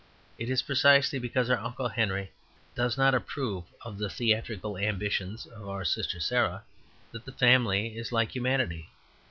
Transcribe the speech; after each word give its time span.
It 0.39 0.49
is 0.49 0.63
precisely 0.63 1.19
because 1.19 1.51
our 1.51 1.59
uncle 1.59 1.87
Henry 1.87 2.31
does 2.73 2.97
not 2.97 3.13
approve 3.13 3.65
of 3.83 3.99
the 3.99 4.09
theatrical 4.09 4.75
ambitions 4.75 5.45
of 5.45 5.69
our 5.69 5.85
sister 5.85 6.19
Sarah 6.19 6.63
that 7.11 7.23
the 7.23 7.31
family 7.33 7.95
is 7.95 8.11
like 8.11 8.31
humanity. 8.33 8.89